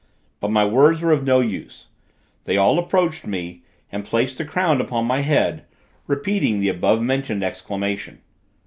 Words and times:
But 0.39 0.49
my 0.49 0.65
words 0.65 0.99
were 1.01 1.11
of 1.11 1.25
no 1.25 1.41
use. 1.41 1.89
They 2.45 2.57
all 2.57 2.79
approached 2.79 3.27
me, 3.27 3.61
and 3.91 4.03
placed 4.03 4.39
the 4.39 4.45
crown 4.45 4.81
upon 4.81 5.05
my 5.05 5.21
head, 5.21 5.63
repeating 6.07 6.59
the 6.59 6.69
above 6.69 7.03
mentioned 7.03 7.43
exclamation. 7.43 8.19